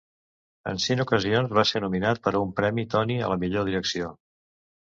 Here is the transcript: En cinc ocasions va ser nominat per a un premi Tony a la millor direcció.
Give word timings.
En 0.71 0.79
cinc 0.85 1.03
ocasions 1.03 1.53
va 1.59 1.65
ser 1.73 1.83
nominat 1.85 2.21
per 2.25 2.35
a 2.39 2.43
un 2.47 2.55
premi 2.63 2.89
Tony 2.97 3.17
a 3.19 3.31
la 3.35 3.39
millor 3.45 3.71
direcció. 3.71 4.13